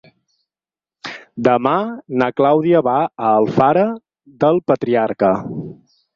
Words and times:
Demà 1.47 1.73
na 2.21 2.29
Clàudia 2.41 2.81
va 2.89 2.97
a 3.03 3.35
Alfara 3.41 3.85
del 4.47 4.61
Patriarca. 4.73 5.33